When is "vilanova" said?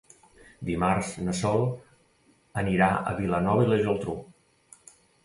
3.21-3.67